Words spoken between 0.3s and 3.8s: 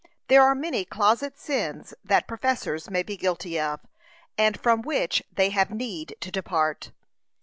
are many closets sins that professors may be guilty